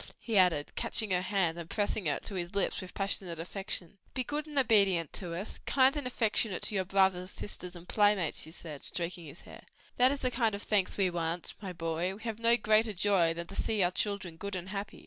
[0.19, 3.99] he added, catching her hand and pressing it to his lips with passionate affection.
[4.15, 8.41] "Be good and obedient to us, kind and affectionate to your brothers, sisters and playmates,"
[8.41, 9.61] she said, stroking his hair:
[9.97, 13.31] "that is the kind of thanks we want, my boy; we have no greater joy
[13.35, 14.99] than to see our children good and happy."